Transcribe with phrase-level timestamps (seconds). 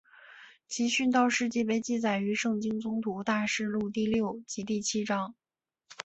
[0.67, 5.35] 其殉道事迹被记载于圣经宗徒大事录第六及第七章。